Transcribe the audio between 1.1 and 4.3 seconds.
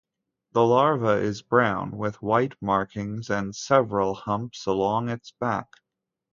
is brown with white markings and several